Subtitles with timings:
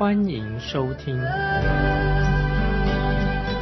[0.00, 1.14] 欢迎收听。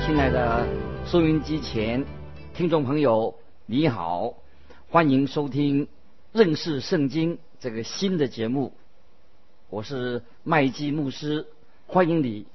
[0.07, 0.65] 亲爱的
[1.05, 2.07] 收音机前
[2.55, 3.35] 听众朋友，
[3.67, 4.35] 你好，
[4.89, 5.89] 欢迎收听
[6.31, 8.73] 认识圣经这个新的节目。
[9.69, 11.49] 我是麦基牧师，
[11.89, 12.47] 欢迎你。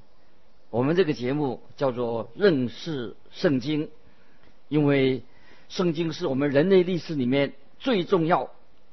[0.69, 3.89] 我们这个节目叫做认识圣经，
[4.69, 5.23] 因为。
[5.67, 8.49] 圣经是我们人类历史里面最重要、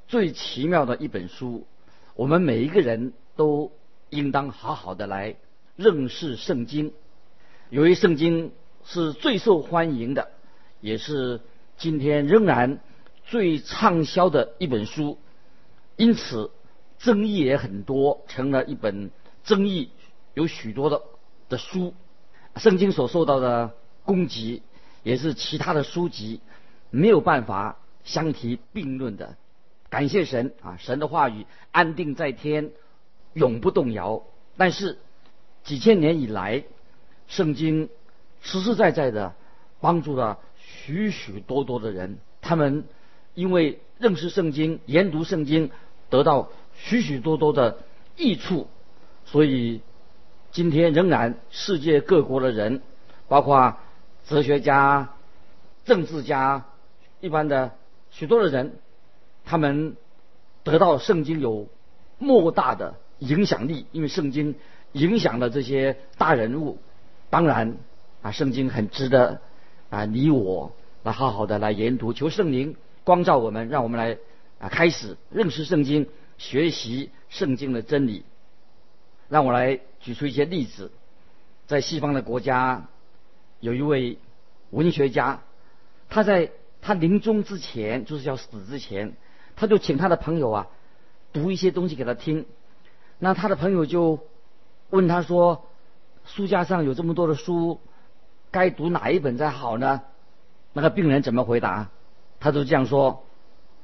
[0.09, 1.65] 最奇妙的一本书，
[2.17, 3.71] 我们每一个人都
[4.11, 5.37] 应当好好的来
[5.77, 6.93] 认识圣经。
[7.71, 8.53] 由于圣经
[8.85, 10.31] 是最受欢迎的，
[10.81, 11.41] 也是
[11.77, 12.81] 今天仍然
[13.25, 15.19] 最畅销的一本书，
[15.97, 16.51] 因此
[16.99, 19.11] 争议也很多，成了一本
[19.45, 19.91] 争议
[20.35, 21.03] 有许多的
[21.49, 21.95] 的书。
[22.57, 23.73] 圣经所受到的
[24.05, 24.63] 攻击，
[25.03, 26.41] 也是其他的书籍。
[26.93, 29.37] 没有办法相提并论的，
[29.89, 30.77] 感谢神啊！
[30.77, 32.73] 神的话语安定在天，
[33.33, 34.23] 永不动摇。
[34.57, 34.99] 但是
[35.65, 36.65] 几千年以来，
[37.29, 37.89] 圣经
[38.41, 39.35] 实实在在的
[39.81, 42.85] 帮助了许许多多的人，他们
[43.35, 45.71] 因为认识圣经、研读圣经，
[46.09, 47.79] 得到许许多多的
[48.17, 48.69] 益处。
[49.25, 49.83] 所以
[50.51, 52.83] 今天仍然世界各国的人，
[53.29, 53.77] 包括
[54.27, 55.15] 哲学家、
[55.85, 56.67] 政治家。
[57.21, 57.73] 一般的
[58.11, 58.79] 许多的人，
[59.45, 59.95] 他们
[60.65, 61.69] 得到圣经有
[62.17, 64.57] 莫大的影响力，因为圣经
[64.93, 66.79] 影响了这些大人物。
[67.31, 67.77] 当然
[68.21, 69.41] 啊，圣经很值得
[69.89, 70.73] 啊你我
[71.05, 74.19] 来好好的来研读，求圣灵光照我们，让我们来
[74.59, 78.25] 啊开始认识圣经，学习圣经的真理。
[79.29, 80.91] 让我来举出一些例子，
[81.67, 82.89] 在西方的国家，
[83.61, 84.19] 有一位
[84.71, 85.43] 文学家，
[86.09, 86.51] 他在。
[86.83, 89.13] 他临终之前，就是要死之前，
[89.55, 90.67] 他就请他的朋友啊，
[91.31, 92.47] 读一些东西给他听。
[93.21, 94.19] 那他的朋友就
[94.91, 95.67] 问他说
[96.27, 97.79] ：“书架上有这么多的书，
[98.51, 100.03] 该读哪一本才好呢？”
[100.75, 101.91] 那个病人怎么回答？
[102.41, 103.23] 他就这样说：“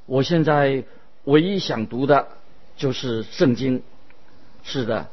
[0.06, 0.84] 我现在
[1.24, 2.26] 唯一想读的
[2.76, 3.82] 就是圣经。”
[4.64, 5.08] 是的，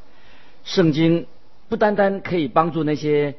[0.64, 1.28] 圣经
[1.70, 3.36] 不单单可以帮助那些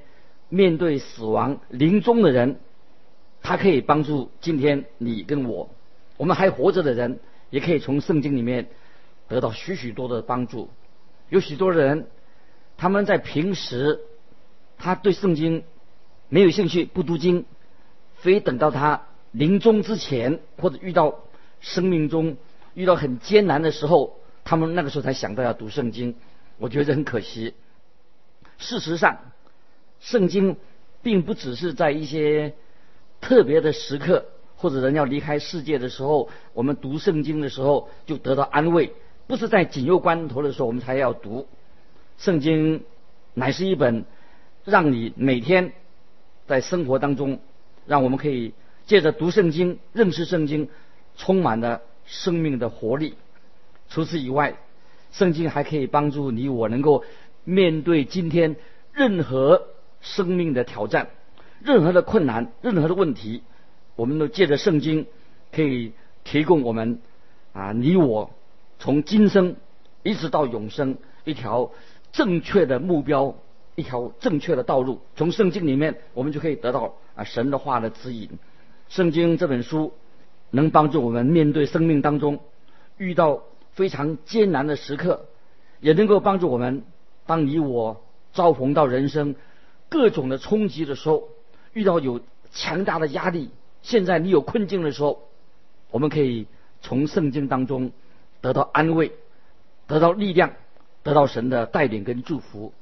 [0.48, 2.60] 面对死亡、临终的人。
[3.46, 5.68] 它可以帮助今天你跟我，
[6.16, 7.18] 我们还活着的人，
[7.50, 8.68] 也可以从圣经里面
[9.28, 10.70] 得到许许多的帮助。
[11.28, 12.06] 有许多人，
[12.76, 14.00] 他们在平时
[14.78, 15.64] 他对圣经
[16.28, 17.44] 没有兴趣，不读经，
[18.16, 19.02] 非等到他
[19.32, 21.20] 临终之前，或者遇到
[21.60, 22.36] 生命中
[22.74, 26.16] 遇到很艰难的时候，他们那个时候才想到要读圣经。
[26.58, 27.54] 我觉得很可惜。
[28.58, 29.18] 事实上，
[30.00, 30.56] 圣经
[31.02, 32.54] 并不只是在一些。
[33.20, 38.92] 特别的时刻，或者人要离开世界的时候，我们读圣经的时候就得到安慰。
[39.26, 41.46] 不是在紧要关头的时候我们才要读
[42.18, 42.82] 圣经，
[43.32, 44.04] 乃是一本
[44.64, 45.72] 让你每天
[46.46, 47.40] 在生活当中，
[47.86, 48.52] 让我们可以
[48.86, 50.68] 借着读圣经认识圣经，
[51.16, 53.14] 充满了生命的活力。
[53.88, 54.56] 除此以外，
[55.10, 57.04] 圣经还可以帮助你我能够
[57.44, 58.56] 面对今天
[58.92, 59.68] 任何
[60.00, 61.08] 生命的挑战。
[61.62, 63.42] 任何的困难，任何的问题，
[63.96, 65.06] 我们都借着圣经，
[65.50, 65.92] 可以
[66.24, 67.00] 提供我们
[67.54, 68.30] 啊，你我
[68.78, 69.56] 从今生
[70.02, 71.70] 一直到永生一条
[72.12, 73.36] 正确的目标，
[73.74, 75.00] 一条正确的道路。
[75.16, 78.30] 从圣经里面，我们就可以得到啊神的话的指引。
[78.88, 79.92] 圣经这本书
[80.50, 82.40] 能帮助我们面对生命当中
[82.98, 85.26] 遇到非常艰难的时刻，
[85.80, 86.84] 也能够帮助我们，
[87.26, 89.34] 当你我遭逢到人生
[89.88, 91.28] 各种的冲击的时候。
[91.72, 92.20] 遇到有
[92.52, 93.50] 强大的压力，
[93.82, 95.28] 现在你有困境的时候，
[95.90, 96.46] 我们可以
[96.82, 97.90] 从圣经当中
[98.44, 99.12] 得到安慰，
[99.86, 100.52] 得到力量，
[101.02, 102.74] 得到神的带领跟祝福。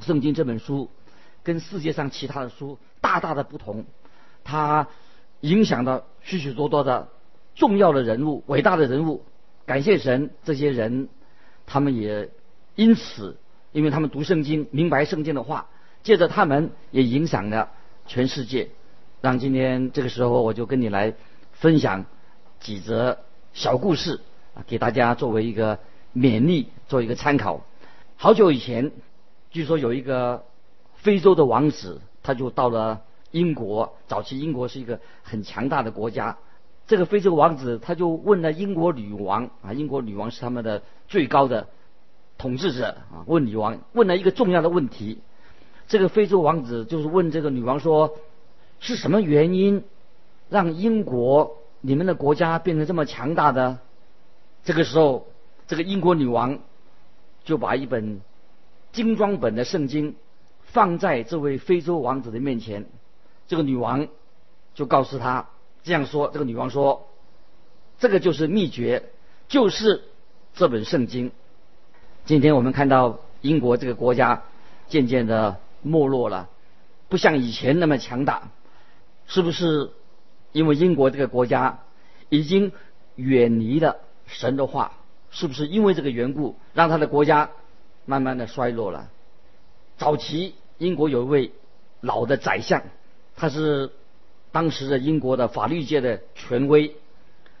[0.00, 0.90] 圣经这本书
[1.42, 3.84] 跟世界上其他的书大大的不同，
[4.44, 4.86] 它
[5.40, 7.08] 影响到许许多多的
[7.56, 9.24] 重要的人物、伟大的人物。
[9.66, 11.08] 感谢神，这些人
[11.66, 12.30] 他们也
[12.76, 13.36] 因此，
[13.72, 15.66] 因为他们读圣经、明白圣经的话，
[16.04, 17.72] 借着他们也影响了。
[18.06, 18.68] 全世界，
[19.20, 21.12] 让今天这个时候我就跟你来
[21.54, 22.04] 分享
[22.60, 23.18] 几则
[23.52, 24.20] 小故事，
[24.66, 25.78] 给大家作为一个
[26.14, 27.60] 勉励，做一个参考。
[28.16, 28.92] 好久以前，
[29.50, 30.44] 据说有一个
[30.94, 33.94] 非洲的王子，他就到了英国。
[34.06, 36.36] 早期英国是一个很强大的国家。
[36.86, 41.68] 这个非洲王子他就问了英国女王啊，英国女王是他们的最高的
[42.38, 45.18] 统治者啊，问女王问了一个重要的问题。
[45.86, 48.16] 这个非洲王子就是问这个女王说：
[48.80, 49.84] 是什么原因
[50.48, 53.78] 让英国你们的国家变成这么强大的？
[54.68, 55.26] 这个时候，
[55.66, 56.58] 这个英国女王
[57.42, 58.20] 就把一本
[58.92, 60.14] 精装本的圣经
[60.62, 62.84] 放在这位非洲王子的面前。
[63.46, 64.08] 这个女王
[64.74, 65.48] 就告诉他。
[65.84, 67.08] 这样说，这个女王说
[67.98, 69.08] ：“这个就是秘诀，
[69.48, 70.04] 就是
[70.52, 71.32] 这本圣经。”
[72.26, 74.42] 今天我们看到英国这个国家
[74.88, 76.50] 渐渐的没落了，
[77.08, 78.50] 不像以前那么强大，
[79.28, 79.92] 是不是？
[80.52, 81.78] 因为英国这个国家
[82.28, 82.72] 已经
[83.16, 83.96] 远离了
[84.28, 84.92] 神的话，
[85.30, 87.50] 是不是因为这个缘故，让他的国家
[88.04, 89.10] 慢慢的衰落了？
[89.96, 91.52] 早期英国有一位
[92.00, 92.84] 老的宰相，
[93.34, 93.90] 他是。
[94.50, 96.96] 当时的英国的法律界的权威，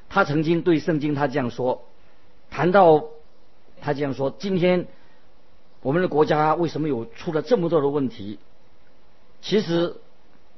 [0.08, 1.84] 他曾经对圣经他这样说：
[2.50, 3.04] 谈到
[3.82, 4.86] 他这样说，今天
[5.82, 8.38] 我们的国家为什么有出了这么多的问题？
[9.42, 9.96] 其实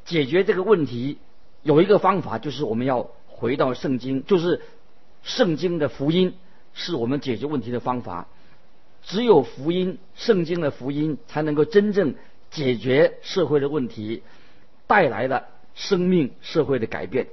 [0.05, 1.19] 解决这个问题
[1.65, 4.63] 有一个方法，就是我们要回到圣经，就是
[5.23, 6.35] 圣经的福音
[6.73, 8.27] 是我们解决问题的方法。
[9.03, 12.15] 只有福音，圣经的福音才能够真正
[12.51, 14.23] 解决社会的问题，
[14.87, 15.47] 带来了。
[15.73, 17.29] 生命社会的改变，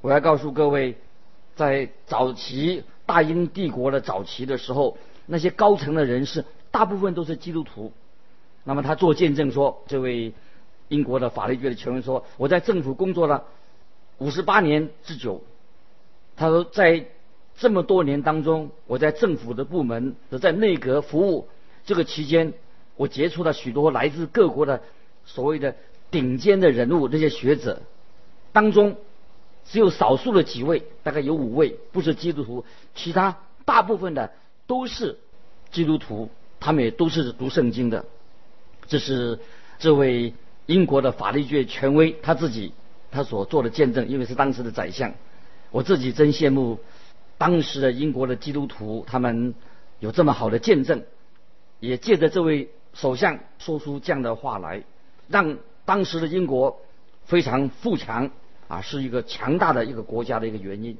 [0.00, 0.96] 我要告诉各位，
[1.54, 7.92] 在早期大英帝国的早期的时候，那些高层的人士大部分都是基督徒。
[8.64, 10.34] 那么他做见证说，这位
[10.88, 13.44] 英国的法律界的权威说，我在政府工作了
[14.18, 15.42] 五十八年之久。
[16.40, 17.04] 他说，在
[17.58, 21.48] 这么多年当中，我在政府的部门和在内阁服务
[21.84, 22.54] 这个期间，
[22.96, 24.80] 我接触了许多来自各国的
[25.26, 25.76] 所谓的。
[26.10, 27.82] 顶尖的人物，这些学者
[28.52, 28.96] 当中，
[29.64, 32.64] 只有少数的几位，大概有五位不是基督徒，
[32.96, 34.32] 其他大部分的
[34.66, 35.18] 都是
[35.70, 36.28] 基督徒，
[36.58, 38.04] 他们也都是读圣经的。
[38.88, 39.38] 这是
[39.78, 40.34] 这位
[40.66, 42.72] 英国的法律界权威他自己
[43.12, 45.14] 他所做的见证，因为是当时的宰相。
[45.70, 46.78] 我自己真羡慕
[47.38, 49.54] 当时的英国的基督徒，他们
[49.98, 51.02] 有这么好的见证，
[51.78, 54.82] 也借着这位首相说出这样的话来，
[55.28, 55.58] 让。
[55.86, 56.82] 当时的英国
[57.24, 58.30] 非常富强
[58.68, 60.96] 啊，是一个强大的一个国家的一个原因。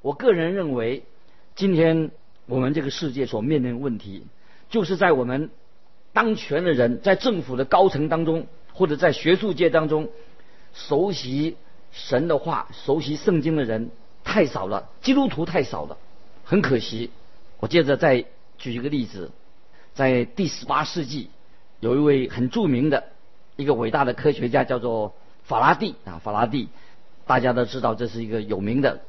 [0.00, 1.02] 我个人认为，
[1.56, 2.10] 今天
[2.46, 4.24] 我们这个世界所面临的问题，
[4.70, 5.50] 就是在我们
[6.14, 10.08] 当权的人，在政府的高层当中，或者在学术界当中，
[10.72, 11.56] 熟悉
[11.90, 13.90] 神的话、熟悉圣经的人
[14.30, 15.98] 太少了，基督徒太少了，
[16.44, 17.10] 很可惜。
[17.58, 18.24] 我接着再
[18.58, 19.32] 举一个例子，
[19.92, 21.30] 在第十八世纪，
[21.80, 23.02] 有一位很著名的。
[23.56, 26.68] 一个伟大的科学家叫做法拉第啊，法拉第，
[27.26, 29.00] 大家都知道这是一个有名的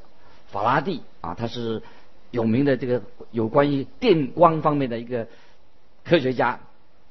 [0.48, 1.82] 法拉第啊，他是
[2.32, 5.28] 有名的这个有关于电光方面的一个
[6.04, 6.58] 科学家。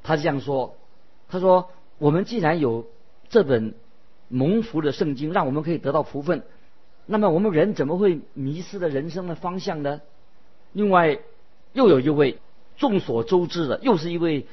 [0.03, 0.75] 他这样说
[1.31, 2.87] ：“他说，我们既然有
[3.29, 3.73] 这本
[4.27, 6.43] 蒙福的圣经，让我们可以得到福分，
[7.05, 10.01] 那么我们人怎么会迷失了人生的方向呢？”
[10.73, 11.19] 另外，
[11.73, 12.39] 又有一位
[12.77, 14.47] 众所周知的，又是一位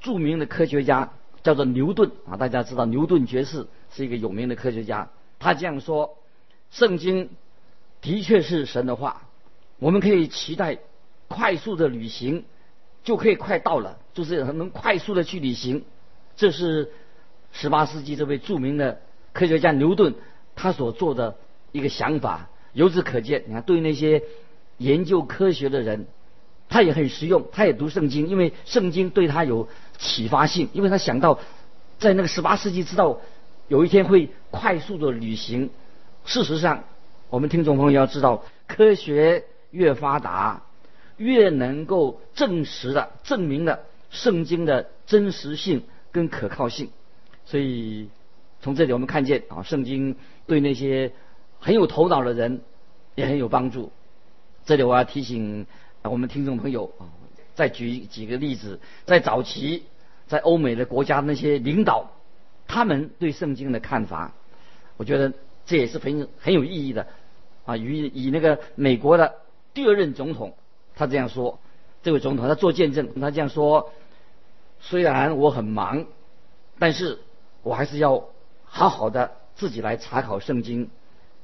[0.00, 1.12] 著名的科学家。
[1.42, 5.08] 叫做牛顿啊，大家知道牛顿爵士是一个有名的科学家。
[5.40, 6.16] 他这样说
[6.70, 7.30] ：“圣经
[8.00, 9.22] 的确是神的话，
[9.80, 10.78] 我们可以期待
[11.26, 12.44] 快速的旅行，
[13.02, 15.84] 就可以快到了，就是能快速的去旅行。”
[16.36, 16.92] 这是
[17.50, 19.00] 十八世纪这位著名的
[19.32, 20.14] 科学家牛顿
[20.54, 21.36] 他所做的
[21.72, 22.48] 一个想法。
[22.72, 24.22] 由此可见，你看对那些
[24.78, 26.06] 研究科学的人。
[26.68, 31.38] 他也很实用，他也读圣经，因为圣经对他有启发性，因为他想到
[31.98, 33.20] 在那个十八世纪知道
[33.68, 35.68] 有一天会快速的旅行。
[36.24, 36.84] 事实上，
[37.28, 40.62] 我们听众朋友要知道，科学越发达，
[41.18, 46.88] 越能够证实的、证明了圣经的真实性跟可靠性。
[47.44, 48.08] 所以
[48.62, 51.12] 从这里我们看见啊，圣经对那些
[51.62, 52.60] 很有头脑的人
[53.14, 53.90] 也很有帮助。
[54.66, 55.66] 这里我要提醒。
[56.04, 57.06] 我们听众朋友啊，
[57.54, 59.84] 再举几个例子，在早期，
[60.26, 62.10] 在欧美的国家那些领导，
[62.66, 64.32] 他们对圣经的看法，
[64.96, 65.32] 我觉得
[65.64, 67.06] 这也是很很有意义的
[67.64, 67.76] 啊。
[67.76, 69.36] 以以那个美国的
[69.72, 70.56] 第二任总统，
[70.96, 71.60] 他这样说，
[72.02, 73.92] 这位总统他做见证，他这样说：
[74.80, 76.06] 虽然我很忙，
[76.80, 77.20] 但是
[77.62, 78.24] 我还是要
[78.64, 80.90] 好好的自己来查考圣经。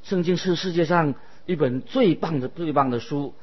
[0.02, 1.14] 圣经是世界上
[1.47, 3.35] 一本最棒的最棒的书。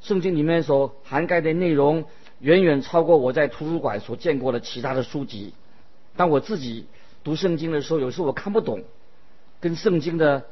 [0.00, 2.04] 圣经里面所涵盖的内容
[2.38, 5.54] 远远超过我在图书馆所见过的其他的书籍。
[6.16, 6.86] 当我自己
[7.24, 8.84] 读圣经的时候，有时候我看不懂，
[9.60, 10.44] 跟圣经的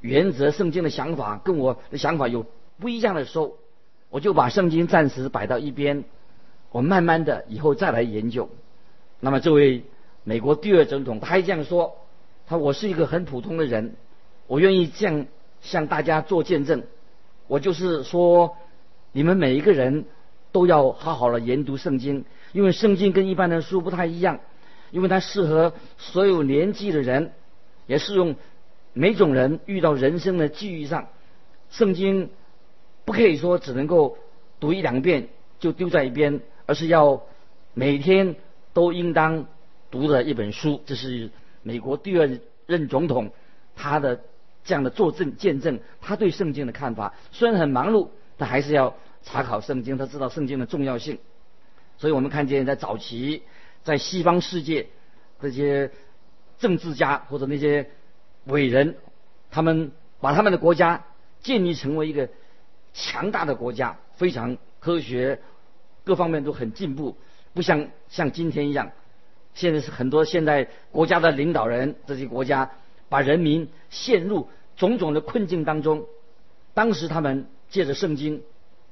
[0.00, 2.44] 原则、圣经的想法跟我的想法有
[2.78, 3.56] 不一样的时候，
[4.10, 6.04] 我就把圣经暂时摆到一边，
[6.70, 8.48] 我慢慢的以后再来研究。
[9.20, 9.84] 那么这位
[10.24, 11.96] 美国第二总统他还这样说
[12.46, 13.96] ：“他我是一个很普通的人，
[14.48, 15.26] 我愿意这样
[15.60, 16.82] 向大家做见证。
[17.46, 18.56] 我就是说，
[19.12, 20.06] 你们每一个人
[20.50, 24.40] 都要好好的研读圣经，因为圣经跟一般的书不太一样。”
[24.90, 27.32] 因为它适合所有年纪的人，
[27.86, 28.36] 也适用
[28.94, 31.08] 每种人遇到人生的际遇上。
[31.68, 32.30] 圣经
[33.04, 34.16] 不可以说只能够
[34.60, 35.28] 读一两遍
[35.60, 37.22] 就丢在一边，而是要
[37.74, 38.36] 每天
[38.72, 39.44] 都应当
[39.90, 40.80] 读的一本书。
[40.86, 41.28] 这是
[41.62, 43.30] 美国第二任总统
[43.76, 44.22] 他的
[44.68, 47.14] 这样的作证见证，他对圣经的看法。
[47.32, 49.96] 虽然很忙碌，但还是要查考圣经。
[49.96, 51.18] 他知道圣经的重要性，
[51.96, 53.42] 所以我们看见在早期。
[53.82, 54.88] 在西方世界，
[55.40, 55.90] 这些
[56.58, 57.88] 政治家或者那些
[58.44, 58.96] 伟人，
[59.50, 61.02] 他们把他们的国家
[61.40, 62.28] 建立成为一个
[62.92, 65.40] 强大的国家，非常科学，
[66.04, 67.16] 各方面都很进步，
[67.54, 68.92] 不像像今天一样。
[69.54, 72.70] 现在是很多现在国家的领导人，这些国家
[73.08, 76.06] 把人民陷入种种的困境当中。
[76.74, 78.42] 当时他们借着圣经。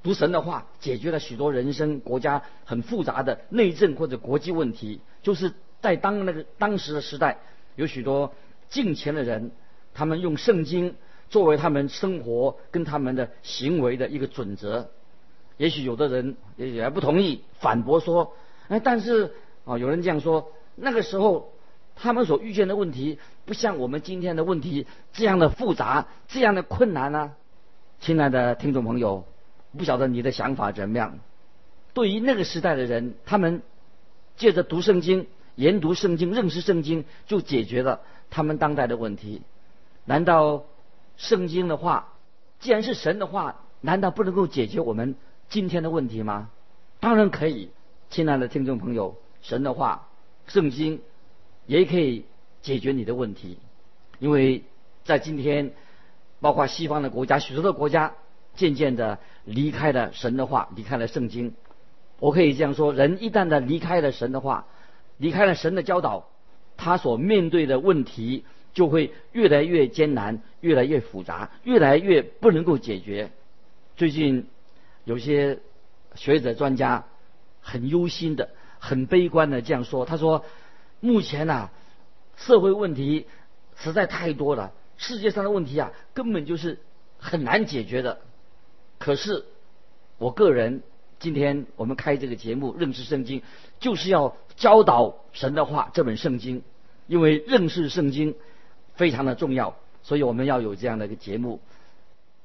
[0.02, 5.00] 读神的话，解决了许多人生国家很复杂的内政或者国际问题。
[5.20, 7.38] 就是在当那个当时的时代，
[7.74, 8.32] 有许多
[8.68, 9.50] 敬虔的人，
[9.94, 10.94] 他们用圣经
[11.28, 14.90] 作为他们生活跟他们的行为的一个准则。
[15.56, 18.32] 也许有的人也也不同意，反驳说
[18.68, 21.52] ：“哎，但是啊，有人这样说，那个时候
[21.96, 27.32] 他们所遇见的问题，不像我们今天的问题这样的复杂，这样的困难呢。”
[27.98, 29.24] 亲爱的听众朋友。
[29.76, 31.18] 不晓得你的想法怎么样？
[31.92, 33.60] 对于那个时代的人，他们
[34.34, 38.00] 借着读圣经、研读圣经、认识圣经，就解决了
[38.30, 39.42] 他们当代的问题。
[40.06, 40.64] 难道
[41.18, 42.14] 圣经的话，
[42.58, 45.14] 既然是神的话，难道不能够解决我们
[45.50, 46.48] 今天的问题吗？
[46.98, 47.68] 当然可以，
[48.08, 50.08] 亲爱的听众朋友，神的话、
[50.46, 51.02] 圣经
[51.66, 52.24] 也可以
[52.62, 53.58] 解决你的问题，
[54.18, 54.62] 因为
[55.04, 55.72] 在今天，
[56.40, 58.14] 包括西方的国家，许多的国家。
[58.56, 61.52] 渐渐的离开了神的话，离开了圣经。
[62.20, 64.64] 我可以这样说：人一旦的离开了神的话，
[65.18, 66.30] 离开了神的教导，
[66.78, 73.30] 他所面对的问题就会越来越艰难，越来越复杂，越来越不能够解决。
[73.94, 74.46] 最近
[75.04, 75.58] 有些
[76.14, 77.04] 学者专家
[77.60, 80.46] 很忧心的、很悲观的这样说：他说，
[81.00, 81.68] 目前呐，
[82.36, 83.26] 社会问题
[83.76, 86.78] 实在太多了，世界上的问题啊，根本就是
[87.18, 88.20] 很难解决的。
[88.98, 89.44] 可是，
[90.18, 90.82] 我个人
[91.18, 93.42] 今天我们开这个节目认识圣经，
[93.78, 96.62] 就是要教导神的话这本圣经，
[97.06, 98.34] 因为认识圣经
[98.94, 101.60] 非常的重要，所以我们要有这样的一个节目。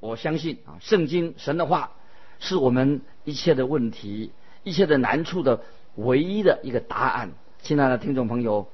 [0.02, 1.94] 我相信啊，圣经神的话
[2.40, 4.32] 是我们一切的问题、
[4.64, 5.62] 一切的难处的
[5.96, 7.32] 唯一的一个答案。
[7.64, 8.68] 亲爱的听众朋友，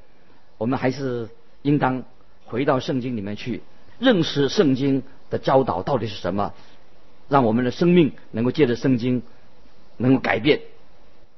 [0.58, 1.30] 我们还是
[1.62, 2.04] 应当
[2.46, 3.62] 回到圣经里面去
[4.00, 6.54] 认识圣经的教导到底是什么。
[7.28, 9.22] 让我们的生命能够借着圣经
[9.98, 10.62] 能够改变。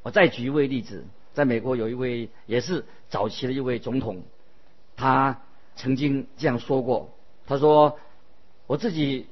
[0.04, 1.04] 我再举一位例子，
[1.34, 4.22] 在美国有一位也是早期的一位总统，
[4.96, 5.42] 他
[5.76, 7.10] 曾经这样说过
[7.48, 7.98] ：“他说
[8.68, 9.26] 我自己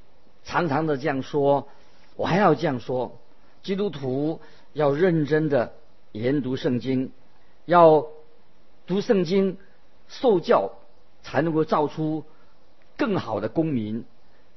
[0.43, 1.67] 常常的这样说，
[2.15, 3.19] 我还要这样说，
[3.61, 4.41] 基督徒
[4.73, 5.73] 要认真的
[6.13, 7.11] 研读圣经，
[7.67, 8.07] 要
[8.87, 9.59] 读圣经
[10.07, 10.71] 受教，
[11.21, 12.23] 才能够造出
[12.97, 14.03] 更好的公民，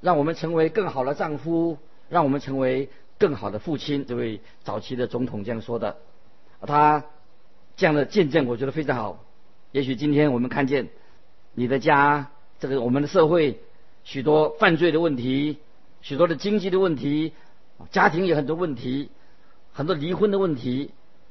[0.01, 1.77] 让我们成为更好的丈夫。”
[2.11, 2.89] 让我们成为
[3.21, 4.05] 更好的父亲。
[4.05, 5.99] 这位早期的总统这样说的，
[6.63, 7.05] 他
[7.77, 9.25] 这样的见证，我觉得非常好。
[9.71, 10.89] 也许今天我们看见
[11.55, 13.61] 你的家，这个我们的社会
[14.03, 15.59] 许多犯罪的问题，
[16.01, 17.33] 许多的经济的问题，
[17.93, 19.13] 家庭有很多问题，
[19.73, 20.91] 很多离婚的问题，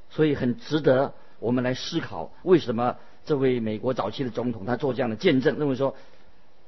[0.10, 5.96] 所以很值得我们来思考，为什么这位美国早期的总统他做这样的见证，认为说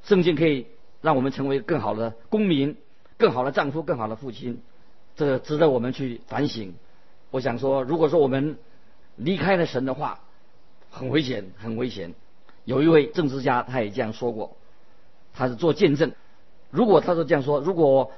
[0.03, 0.67] 圣经可以
[1.01, 2.77] 让我们成为更好的公民。
[3.17, 4.63] 更好的丈夫，更好的父亲，
[5.15, 6.73] 这值得我们去反省。
[7.29, 8.57] 我想说，如果说我们
[9.15, 10.21] 离开了神的话，
[10.89, 12.15] 很危险，很危险。
[12.65, 14.57] 有一位政治家他也这样说过，
[15.35, 16.13] 他是做见证。
[16.71, 18.11] 如果他是这样说，如果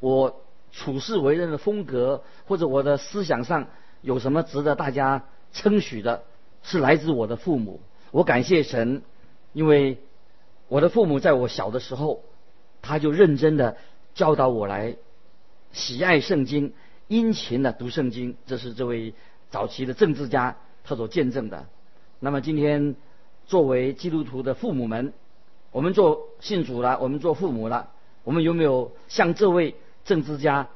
[0.00, 0.40] 我
[0.72, 3.68] 处事为人的风格或者我的思想上
[4.00, 6.24] 有什么值得大家称许的，
[6.62, 7.80] 是来自我的父母。
[8.10, 9.02] 我感谢神，
[9.52, 9.98] 因为
[10.68, 12.22] 我的父母在我小的时候，
[12.82, 13.76] 他就认真的。
[14.14, 14.96] 教导我来
[15.70, 16.72] 喜爱圣经，
[17.06, 19.14] 殷勤的读圣经，这是这位
[19.48, 21.68] 早期的政治家他所见证的。
[22.18, 22.96] 那么今天
[23.46, 25.12] 作为基督徒的父母们，
[25.70, 27.90] 我们做信主了，我们做父母了，
[28.24, 30.68] 我们有没有像这位政治家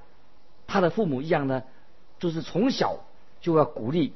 [0.68, 1.64] 他的父母一样呢？
[2.20, 3.00] 就是从小
[3.40, 4.12] 就要鼓励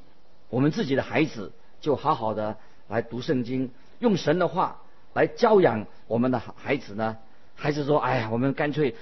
[0.50, 2.56] 我们自己的孩子，就好好的
[2.88, 7.16] 来读圣经，用神的话来教养我们的孩子呢？
[7.54, 8.94] 还是说，哎呀，我们干脆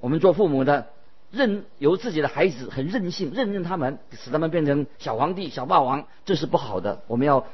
[0.00, 0.88] 我们做父母的
[1.30, 7.02] 任由自己的孩子很任性，任任他们，使他们变成小皇帝、小霸王，这是不好的。
[7.06, 7.44] 我们要。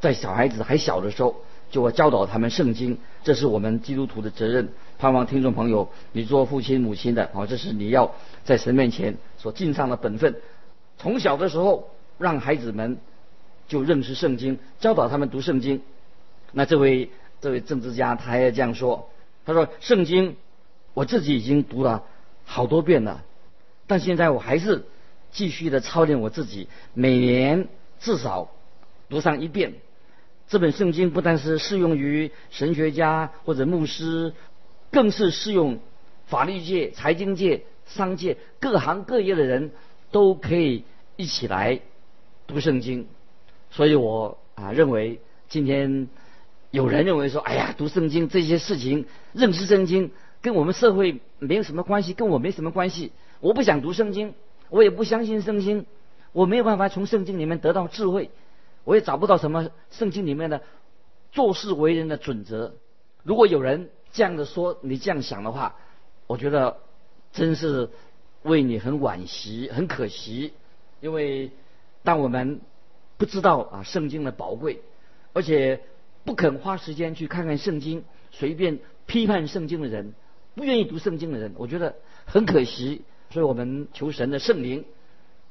[0.00, 1.36] 在小孩子还小的时候，
[1.70, 4.70] 就要教导他们圣经，这是我们基督徒的责任。
[4.98, 8.10] 盼望听众朋友，你做父亲母亲的，好，这是你要
[8.42, 10.36] 在神面前所尽上的本分。
[10.96, 12.98] 从小的时候，让孩子们
[13.66, 15.82] 就认识圣经，教导他们读圣经。
[16.52, 17.10] 那这位
[17.40, 19.10] 这位政治家他还要这样说，
[19.46, 20.36] 他说：“圣经
[20.94, 22.04] 我自己已经读了
[22.44, 23.24] 好多遍了，
[23.86, 24.84] 但现在我还是
[25.32, 27.68] 继续的操练我自己，每年
[28.00, 28.50] 至少
[29.08, 29.74] 读上一遍。”
[30.48, 34.34] 这本圣经不但是适用于神学家或者牧师，
[34.90, 35.78] 更是适用
[36.26, 39.70] 法律界、财经界、商界各行各业的人
[40.10, 40.82] 都可以
[41.14, 41.80] 一起来
[42.50, 43.06] 读圣经。
[43.70, 46.08] 所以我啊认为，今天
[46.70, 50.10] 有人认为说：“哎呀，读圣经这些事情，认识圣经
[50.42, 53.12] 跟我们社会没有什么关系，跟我没什么关系。
[53.40, 54.34] 我不想读圣经，
[54.68, 55.86] 我也不相信圣经，
[56.32, 58.30] 我没有办法从圣经里面得到智慧。”
[58.82, 60.62] 我也找不到什么圣经里面的
[61.32, 62.74] 做事为人的准则。
[63.22, 65.76] 如果有人这样的说，你这样想的话，
[66.26, 66.78] 我觉得
[67.30, 67.90] 真是
[68.42, 70.54] 为你很惋惜、很可惜。
[71.02, 71.50] 因为
[72.02, 72.60] 当我们
[73.16, 74.82] 不知道啊圣经的宝贵，
[75.32, 75.80] 而且
[76.24, 80.14] 不肯花时间去看看圣经，随便批判圣经的人，
[80.54, 83.02] 不愿意读圣经的人，我觉得很可惜。
[83.30, 84.84] 所以我们求神的圣灵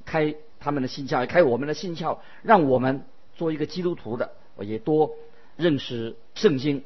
[0.05, 3.03] 开他们的心窍，开我们的心窍，让我们。
[3.35, 5.11] 做一个基督徒的，我也多
[5.55, 6.83] 认识圣经。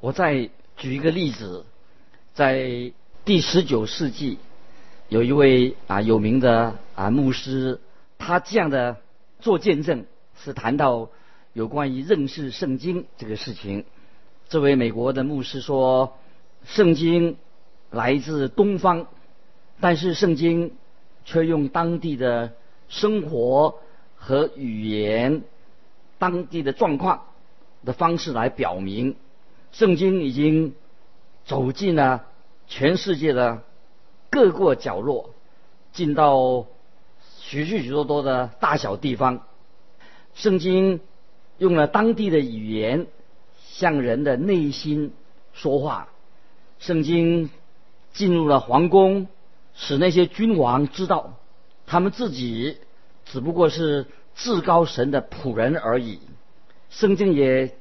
[0.00, 1.64] 我再举一个例子，
[2.34, 2.92] 在
[3.24, 4.36] 第十九世纪，
[5.08, 7.80] 有一位啊有名的啊牧师，
[8.18, 8.96] 他这样的
[9.40, 11.10] 做见证，是谈到
[11.52, 13.84] 有关于认识圣经这个事情。
[14.48, 16.16] 这位美国的牧师说，
[16.64, 17.36] 圣经
[17.90, 19.06] 来自东方，
[19.80, 20.72] 但是圣经
[21.24, 22.52] 却用当地的
[22.88, 23.78] 生活。
[24.18, 25.42] 和语言
[26.18, 27.26] 当地的状况
[27.84, 29.14] 的方式来表明，
[29.70, 30.74] 圣经已经
[31.44, 32.24] 走进了
[32.66, 33.62] 全世界的
[34.28, 35.30] 各个角落，
[35.92, 36.66] 进到
[37.48, 39.46] 许许许多多的大小地方。
[40.34, 41.00] 圣经
[41.58, 43.06] 用了当地的语言
[43.68, 45.12] 向人的内心
[45.52, 46.08] 说话。
[46.80, 47.48] 圣经
[48.12, 49.28] 进入了皇宫，
[49.74, 51.34] 使那些君王知道
[51.86, 52.78] 他们自己。
[53.24, 54.06] 只不过是
[54.36, 56.20] 至高神的仆人而已。
[56.90, 57.76] 圣经也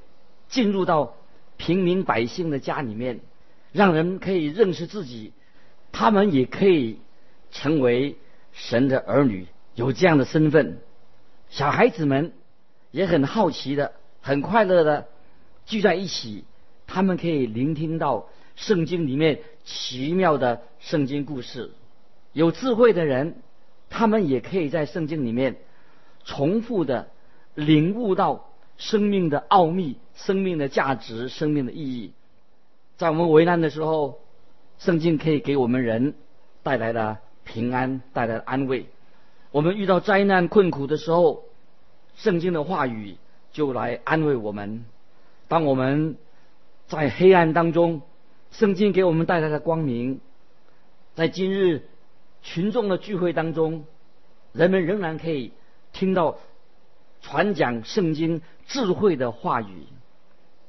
[0.47, 1.15] 进入到
[1.57, 3.19] 平民百姓的家里面，
[3.71, 5.33] 让人可以认识自己，
[5.91, 6.99] 他们也可以
[7.51, 8.17] 成为
[8.53, 10.79] 神的儿女，有这样的身份。
[11.49, 12.33] 小孩子们
[12.91, 15.07] 也很好奇的，很快乐的
[15.65, 16.43] 聚在一起，
[16.87, 21.71] 他们可以聆听到圣经里面奇妙的圣经故事。
[22.33, 23.35] 有智慧的人。
[23.87, 25.55] 他们也可以在圣经里面
[26.25, 27.07] 重复的
[27.53, 32.11] 领悟到生命的奥秘、生命的价值、生命的意义。
[32.97, 34.19] 在我们为难的时候，
[34.79, 36.15] 圣经可以给我们人
[36.61, 38.87] 带来了平安，带来了安慰。
[39.55, 41.45] 我们遇到灾难困苦的时候，
[42.17, 43.15] 圣经的话语
[43.53, 44.83] 就来安慰我们。
[45.47, 46.17] 当我们
[46.87, 48.01] 在黑暗当中，
[48.51, 50.19] 圣经给我们带来了光明。
[51.15, 51.83] 在今日。
[52.43, 53.85] 群众的聚会当中，
[54.51, 55.51] 人们仍然可以
[55.93, 56.37] 听到
[57.21, 59.87] 传讲圣经智慧的话语。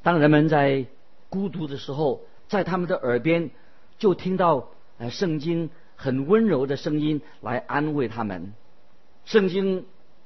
[0.02, 0.86] 当人们在
[1.28, 3.50] 孤独的时候，在他们的耳边
[3.98, 8.54] 就听到呃圣经很温柔的声音来安慰他们。
[9.26, 9.84] 圣经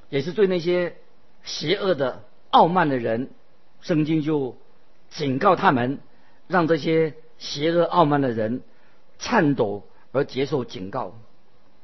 [0.09, 0.97] 也是对那些
[1.43, 3.31] 邪恶的傲慢的人，
[3.81, 4.57] 圣经就
[5.09, 5.99] 警告他们，
[6.47, 8.63] 让这些邪恶傲慢的人
[9.19, 9.83] 颤抖
[10.13, 11.15] 而接受警告。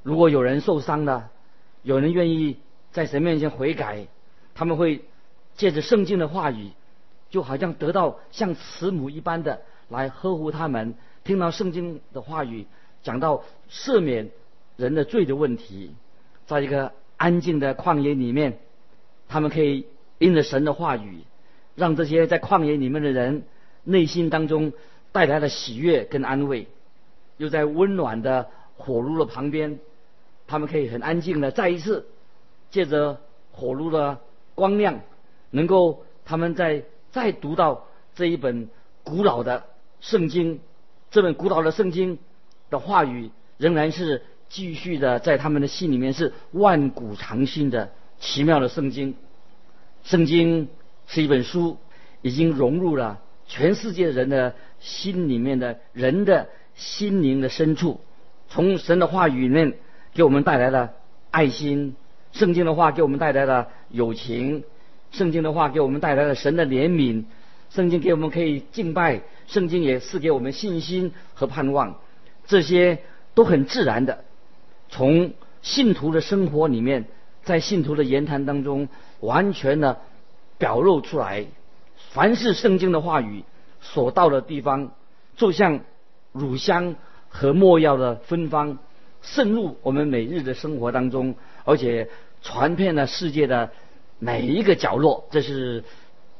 [0.02, 1.31] 如果有人受伤了，
[1.83, 2.59] 有人愿意
[2.92, 4.07] 在神面前悔改，
[4.55, 5.02] 他们会
[5.57, 6.72] 借着圣经的话语，
[7.31, 10.94] 就好像得到像慈母一般的来呵护他们。
[11.24, 12.66] 听到圣经的话语
[13.02, 14.31] 讲到赦免
[14.76, 15.94] 人的罪的问题，
[16.46, 18.59] 在一个安静的旷野里面，
[19.29, 19.87] 他们可以
[20.18, 21.20] 因着神的话语，
[21.74, 23.44] 让这些在旷野里面的人
[23.85, 24.72] 内心当中
[25.12, 26.66] 带来了喜悦跟安慰，
[27.37, 29.79] 又在温暖的火炉的旁边。
[30.46, 32.07] 他们可以很安静的再一次，
[32.70, 34.20] 借着火炉的
[34.55, 35.00] 光亮，
[35.50, 38.68] 能够他们在再读到这一本
[39.02, 39.64] 古老的
[40.00, 40.61] 圣经，
[41.11, 42.18] 这本古老的圣经
[42.70, 49.14] 的话语仍然是继续的在他们的心里面是万古长新的奇妙的圣经。
[50.04, 50.68] 圣经
[51.06, 51.78] 是一本书，
[52.22, 58.00] 已经融入了全世界人的心里面的人的心灵的深处。
[58.48, 59.74] 从神的话语里面
[60.14, 60.92] 给我们带来了
[61.30, 61.96] 爱心，
[62.32, 64.62] 圣经的话给我们带来了友情，
[65.11, 67.24] 圣经的话给我们带来了神的怜悯，
[67.70, 71.98] 圣经给我们可以敬拜，圣经也是给我们信心和盼望，
[72.46, 72.98] 这些
[73.35, 74.24] 都很自然的
[74.88, 77.07] 从信徒的生活里面，
[77.42, 78.88] 在信徒的言谈当中
[79.20, 80.01] 完全的
[80.59, 81.46] 表露出来。
[82.11, 83.44] 凡是圣经的话语
[83.81, 84.92] 所到的地方，
[85.37, 85.81] 就像
[86.33, 86.96] 乳香。
[87.29, 88.79] 和墨药的芬芳
[89.20, 92.09] 渗入我们每日的生活当中，而且
[92.40, 93.72] 传遍了世界的
[94.18, 95.27] 每一个角落。
[95.31, 95.85] 这是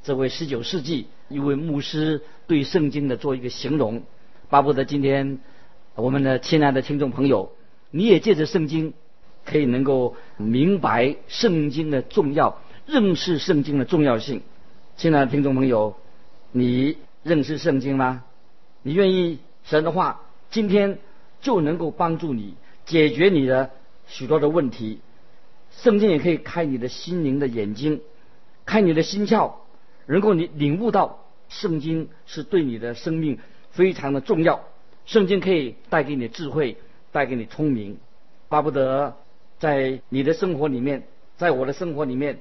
[0.03, 4.05] 这位十九世纪一位牧师对圣经的做一个形容。
[4.49, 5.39] 巴不得今天
[5.97, 7.53] 我们的亲爱的听众朋友，
[7.91, 8.95] 你也借着圣经
[9.45, 14.43] 可以能够明白圣经的重要，认识圣经的重要性。
[14.97, 15.97] 亲爱的听众朋友，
[16.53, 18.25] 你认识圣经吗？
[18.83, 20.23] 你愿意神的话？
[20.51, 20.99] 今天
[21.41, 23.71] 就能够帮助你解决你的
[24.07, 25.01] 许多的问题。
[25.71, 28.01] 圣经也可以开你的心灵的眼睛，
[28.65, 29.53] 开你的心窍，
[30.07, 33.39] 能够你领悟到圣经是对你的生命
[33.71, 34.65] 非常的重要。
[35.05, 36.79] 圣经可以带给你智慧，
[37.17, 37.99] 带给你聪明。
[38.51, 39.17] 巴不得
[39.59, 41.05] 在你的生活里面，
[41.39, 42.41] 在我的生活里面，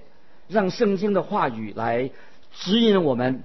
[0.49, 2.11] 让圣经的话语来
[2.51, 3.43] 指引我们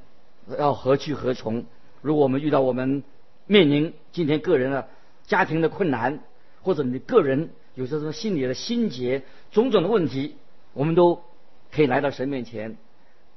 [0.58, 1.64] 要何去何从。
[2.02, 3.04] 如果我们遇到我们。
[3.46, 4.86] 面临今天个人的
[5.26, 6.20] 家庭的困难，
[6.62, 10.36] 或者你个人有些什么心理的心结、种种的问题，
[10.72, 11.24] 我们都
[11.72, 12.76] 可以来到神面前，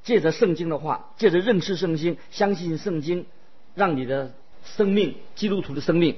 [0.04, 3.26] 借着圣经的话，借着认识圣经、相信圣经，
[3.74, 6.18] 让你的生命、基督徒的生命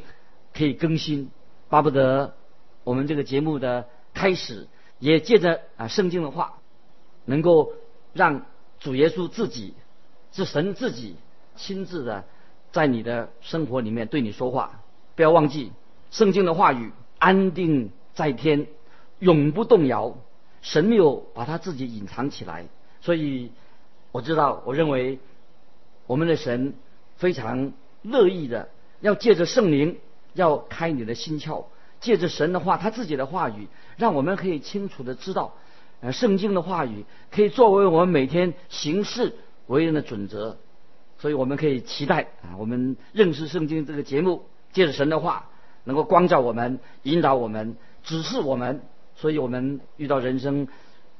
[0.54, 1.32] 可以更新。
[1.70, 2.36] 巴不得
[2.84, 4.68] 我们这个节目的开始，
[5.00, 6.60] 也借着啊圣经的话，
[7.26, 7.74] 能够
[8.14, 8.46] 让
[8.80, 9.74] 主耶稣自己，
[10.32, 11.16] 是神自己
[11.56, 12.26] 亲自的。
[12.72, 14.82] 在你的生活里面对你说话，
[15.16, 15.72] 不要忘记
[16.12, 18.68] 圣经的话语，安定在天，
[19.20, 20.18] 永不动摇。
[20.62, 22.66] 神没有把他自己隐藏起来，
[23.00, 23.54] 所以
[24.12, 25.20] 我知道，我认为
[26.06, 26.74] 我们的神
[27.16, 28.68] 非常乐意的，
[29.00, 29.98] 要借着圣灵，
[30.36, 31.66] 要开你的心窍，
[32.00, 33.68] 借着神的话，他自己的话语，
[33.98, 35.56] 让我们可以清楚的知道，
[36.02, 39.34] 呃，圣经的话语可以作为我们每天行事
[39.66, 40.58] 为人的准则。
[41.18, 44.44] 所以我们可以期待啊，我们认识圣经这个节目，
[44.74, 45.50] 借着神的话，
[45.86, 48.82] 能够光照我们、引导我们、指示我们。
[49.18, 50.68] 所以我们遇到人生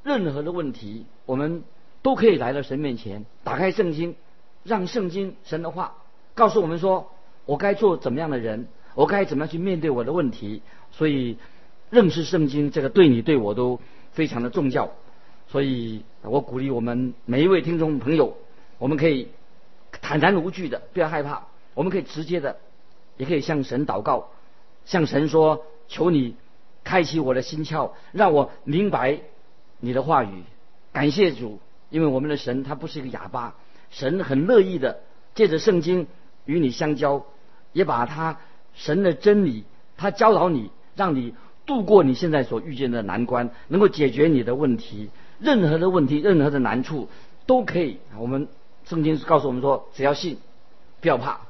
[0.02, 1.64] 任何的问题，我们
[2.02, 4.16] 都可以来到神面前，打开圣经，
[4.64, 5.94] 让圣经神的话
[6.34, 7.10] 告诉我们说：
[7.46, 10.62] 我该做怎么样的人，我该怎么样去面对我的问题。
[10.90, 11.38] 所以
[11.90, 13.78] 认识圣经这个对你对我都
[14.10, 14.90] 非常的重要。
[15.46, 18.36] 所以我鼓励我们每一位听众朋友，
[18.78, 19.28] 我们可以。
[20.02, 21.46] 坦然无惧的，不要害怕。
[21.72, 22.58] 我们可以直接的，
[23.16, 24.28] 也可以向神祷告，
[24.84, 26.36] 向神说：“求你
[26.84, 29.20] 开启我的心窍，让我明白
[29.80, 30.42] 你的话语。”
[30.92, 33.54] 感谢主，因为我们的神他不是一个哑巴，
[33.90, 35.00] 神很乐意的
[35.34, 36.06] 借着圣经
[36.44, 37.24] 与你相交，
[37.72, 38.38] 也把他
[38.76, 39.64] 神的真理，
[39.96, 41.34] 他教导你，让你
[41.66, 45.10] 度过你现在所遇见的难关，能够解决你的问题。
[45.40, 47.08] 任何的问题，任何的难处，
[47.46, 47.98] 都可以。
[48.18, 48.46] 我们。
[48.88, 50.38] 圣经告诉我们说：“只要信，
[51.00, 51.40] 不要怕，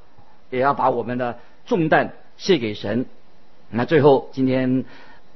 [0.48, 3.04] 也要把我们的重担卸给神。”
[3.68, 4.86] 那最后，今天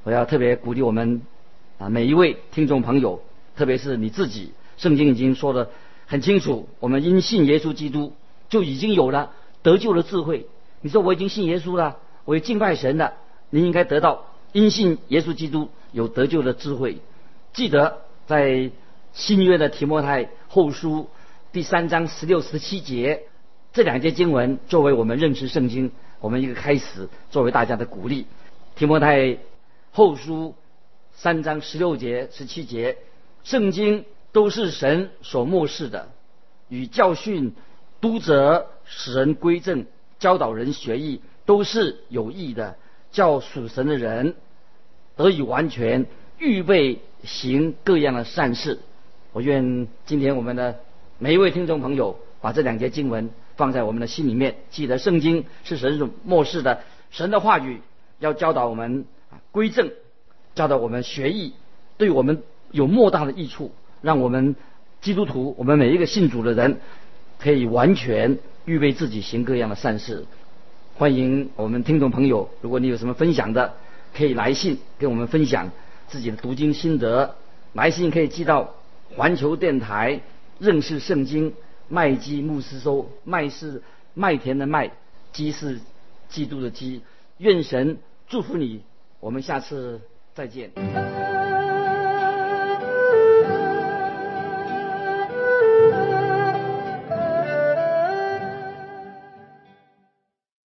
[0.01, 1.21] 我要特别鼓励我们
[1.77, 3.21] 啊，每一位听众朋友，
[3.55, 4.51] 特别是你自己。
[4.77, 5.69] 圣经已经说的
[6.07, 8.13] 很清楚，我们因信耶稣基督
[8.49, 9.29] 就已经有了
[9.61, 10.47] 得救的智慧。
[10.81, 13.13] 你说我已经信耶稣了，我也敬拜神了，
[13.49, 16.97] 你应该得到因信耶稣基督有得救的智慧。
[17.53, 18.71] 记得在
[19.13, 21.09] 新约的提摩太后书。
[21.51, 23.23] 第三章十六、十七节
[23.73, 25.91] 这两节经文，作为我们认识圣经
[26.21, 28.25] 我们一个开始，作为大家的鼓励。
[28.75, 29.37] 提摩太
[29.91, 30.55] 后书
[31.11, 32.97] 三章十六节、十七节，
[33.43, 36.07] 圣经都是神所漠视的，
[36.69, 37.53] 与教训、
[37.99, 39.85] 督责、使人归正、
[40.21, 42.77] 教导人学艺，都是有益的，
[43.11, 44.35] 叫属神的人
[45.17, 46.05] 得以完全，
[46.37, 48.79] 预备行各样的善事。
[49.33, 50.79] 我愿今天我们的。
[51.17, 57.81] 每一位听众朋友，把这两节经文放在我们的心里面，记得圣经是神所漠视的，神的话语
[58.19, 59.91] 要教导我们啊归正，
[60.53, 61.53] 教导我们学艺，
[61.97, 64.55] 对我们有莫大的益处，让我们
[64.99, 66.79] 基督徒，我们每一个信主的人，
[67.39, 70.25] 可以完全预备自己行各样的善事。
[70.95, 73.73] 欢迎我们听众朋友，如果你有什么分享的，
[74.13, 75.71] 可以来信跟我们分享
[76.07, 77.35] 自己的读经心得。
[77.73, 78.75] 来信可以寄到
[79.15, 80.19] 环球电台
[80.59, 81.53] 认识圣经
[81.87, 83.81] 麦基牧师收，麦是
[84.13, 84.91] 麦田的麦，
[85.31, 85.79] 基是
[86.29, 87.01] 基督的基。
[87.37, 87.97] 愿神
[88.27, 88.81] 祝福你，
[89.19, 90.01] 我们下次
[90.33, 91.20] 再见。